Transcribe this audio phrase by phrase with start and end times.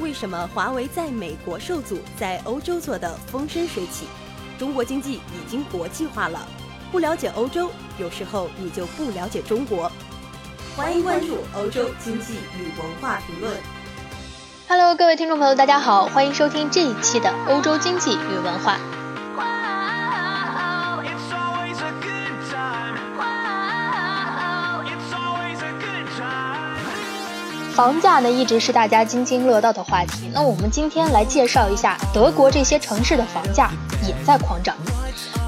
[0.00, 4.06] 为什么华为在美国受阻，在欧洲做得风生水起？
[4.58, 6.46] 中国经济已经国际化了，
[6.90, 9.90] 不了解欧洲，有时候你就不了解中国。
[10.76, 13.56] 欢迎关注欧洲经济与文化评论。
[14.68, 18.78] Hello，各位听众朋友，大家好，欢迎收听这一期的欧洲经济与文化。
[27.74, 30.30] 房价呢一直是大家津津乐道的话题。
[30.32, 33.68] 那我们今天来介绍一下德国这些城市的房价
[34.06, 34.76] 也在狂涨。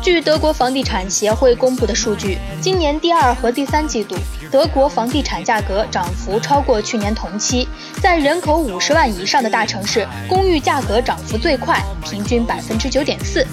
[0.02, 4.16] 据德国房地产协会公布的数据，今年第二和第三季度，
[4.50, 7.68] 德国房地产价格涨幅超过去年同期。
[8.02, 13.46] 在人口五十万以上的大城市，公寓价格涨幅最快，平均百分之九点四。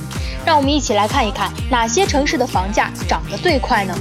[0.43, 3.95] 让我们一起来看一看哪些城市的房价涨得最快呢？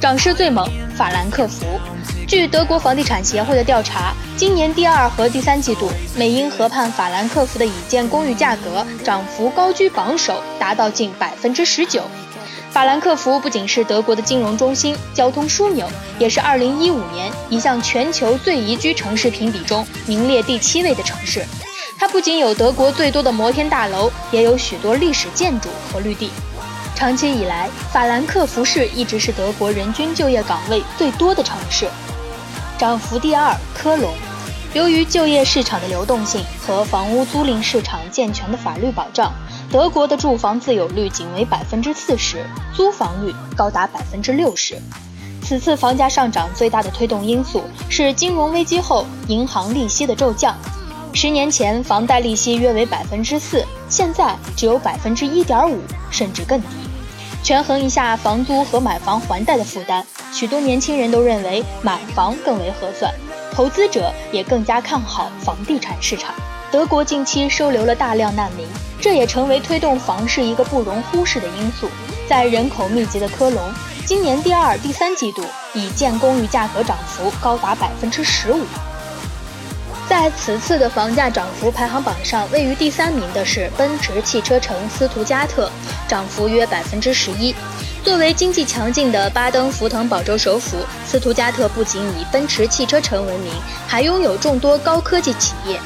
[0.00, 0.66] 涨势最猛，
[1.00, 1.80] 法兰克福。
[2.28, 12.02] 据德国房地产协会的调查，今年第二和第三季度，美英河畔法兰克福的已建公寓价格涨幅高居榜首，达到近百分之十九。
[12.70, 21.42] 法兰克福不仅是德国的金融中心、交通枢纽，也是2015年一项全球最宜居城市评比中名列第七位的城市。
[21.98, 26.30] 它不仅有德国最多的摩天大楼，也有许多历史建筑和绿地。
[27.00, 31.88] 长期以来，法兰克福市一直是德国人均就业岗位最多的城市。
[32.76, 34.12] 涨幅第二，科隆。
[34.74, 39.32] 由于就业市场的流动性和房屋租赁市场健全的法律保障，
[39.72, 42.44] 德国的住房自有率仅为百分之四十，
[42.76, 44.76] 租房率高达百分之六十。
[45.42, 50.54] 此次房价上涨最大的推动因素是金融危机后银行利息的骤降。
[51.14, 56.66] 十年前，房贷利息约为百分之四，现在只有百分之一点五，甚至更低。
[57.42, 60.04] 权衡一下房租和买房还贷的负担。
[60.32, 63.12] 许多年轻人都认为买房更为合算，
[63.52, 66.34] 投资者也更加看好房地产市场。
[66.70, 68.66] 德国近期收留了大量难民，
[69.00, 71.88] 这也成为推动房市一个不容忽视的因素。
[72.28, 73.60] 在人口密集的科隆，
[74.06, 75.42] 今年第二、第三季度
[75.74, 78.60] 已建公寓价格涨幅高达百分之十五。
[80.10, 85.70] 在此次的房价涨幅排行榜上，位于第三名的是奔驰汽车城斯图加特，
[86.08, 87.54] 涨幅约百分之十一。
[88.02, 93.52] 作为经济强劲的巴登符腾堡州首府，斯图加特不仅以奔驰汽车城闻名，
[93.86, 95.78] 还拥有众多高科技企业。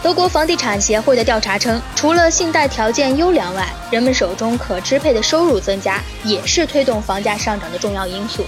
[0.00, 8.46] 德国房地产协会的调查称，除了信贷条件优良外，人们手中可支配的收入增加也是推动房价上涨的重要因素。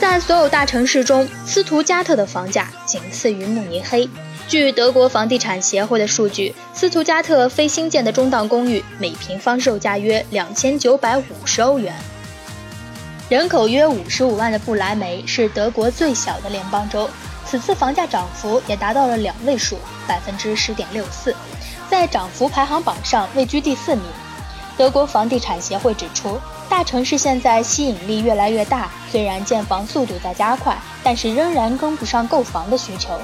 [0.00, 4.08] 在所有大城市中，斯图加特的房价仅次于慕尼黑。
[4.48, 11.94] 据德国房地产协会的数据，斯图加特非新建的中档公寓每平方售价约两千九百五十欧元。
[13.28, 17.06] 人口约五十五万的不来梅是德国最小的联邦州，
[17.44, 19.76] 此次房价涨幅也达到了两位数，
[20.08, 21.36] 百分之十点六四，
[21.90, 24.04] 在涨幅排行榜上位居第四名。
[24.78, 33.20] 德国房地产协会指出，大城市现在吸引力越来越大，虽然建房速度在加快，但是仍然跟不上购房的需求。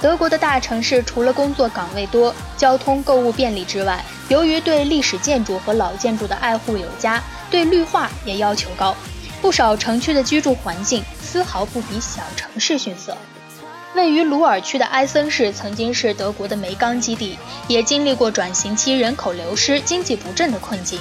[0.00, 8.96] 德国的大城市除了工作岗位多、交通购物便利之外，由于对历史建筑和老建筑的爱护有加，对绿化也要求高，
[9.42, 13.14] 不少城区的居住环境丝毫不比小城市逊色。
[13.94, 17.38] 位于鲁尔区的埃森市曾经是德国的煤钢基地，
[17.68, 20.98] 也经历过转型期人口流失、经济不振的困境。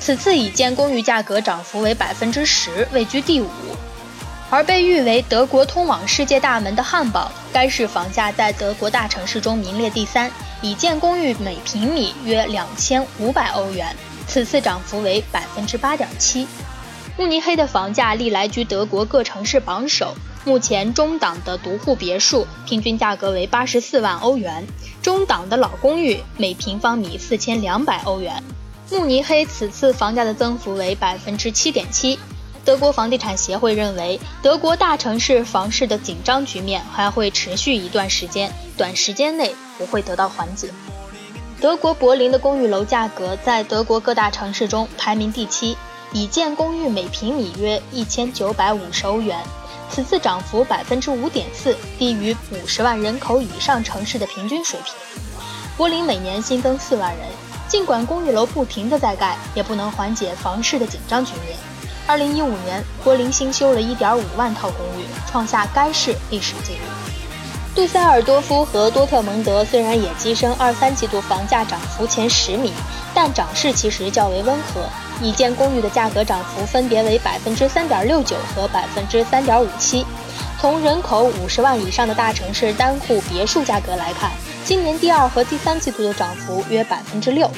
[0.00, 3.48] 此次已建公寓价格涨幅为百分之十，位居第五。
[4.50, 10.30] 而被誉为德国通往世界大门的汉堡，该市房价在德国大城市中名列第三，
[10.62, 13.94] 已建公寓每平米约两千五百欧元，
[14.26, 16.46] 此次涨幅为百分之八点七。
[17.18, 20.14] 慕尼黑的房价历来居德国各城市榜首，
[20.46, 24.66] 目前中档的独户别墅平均价格为八十四万欧元，
[25.02, 28.42] 中档的老公寓每平方米四千两百欧元。
[28.90, 32.18] 慕尼黑此次房价的增幅为百分之七点七。
[32.64, 40.68] 德国房地产协会认为，德国大城市房市的紧张局面还会持续一段时间，短时间内不会得到缓解。
[41.60, 45.76] 德国柏林的公寓楼价格在德国各大城市中排名第七，
[46.12, 49.38] 已建公寓每平米约一千九百五十欧元，
[49.90, 54.94] 此次涨幅百分之五点四，低于五十万人口以上城市的平均水平。
[55.76, 57.26] 柏林每年新增四万人，
[57.68, 61.54] 尽管公寓楼不停地在盖，也不能缓解房市的紧张局面。
[62.06, 66.80] 二零一五年，柏林新修了一点五万套公寓，创下该市历史纪录。
[67.74, 72.72] 杜塞尔多夫和多特蒙德虽然也跻身二三季度房价涨幅前十名，
[73.14, 74.80] 但涨势其实较为温和。
[75.20, 80.06] 已建公寓的价格涨幅分别为百分之三点六九和百分之三点五七。
[80.60, 84.30] 从人口五十万以上的大城市单户别墅价格来看，
[84.68, 87.50] 今年第二和第三季度的涨幅约百分之六。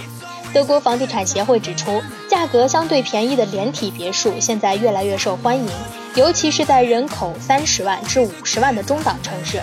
[0.54, 5.68] 德国房地产协会指出，价格相对便宜的连体别墅现在越来越受欢迎，
[6.14, 9.60] 尤其是在人口三十万至五十万的中档城市。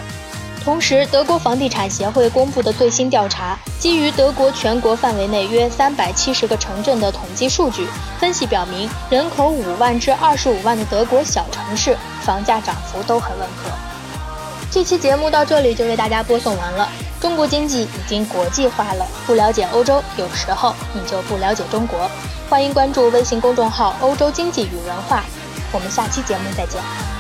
[0.62, 7.88] 同时，德国房地产协会公布的最新调查，基于德国全国范围内约三百七十个城镇的统计数据
[8.20, 13.72] 分析表明，人口五万至二十五万的德国小城市房价涨幅都很温和。
[14.70, 16.90] 这期节目到这里就为大家播送完了。
[17.20, 22.10] 中国经济已经国际化了，不了解欧洲，有时候你就不了解中国。
[22.50, 25.24] 欢迎关注微信公众号“欧洲经济与文化”，
[25.74, 27.17] 我们下期节目再见。